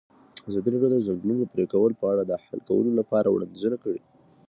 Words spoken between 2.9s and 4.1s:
لپاره وړاندیزونه کړي.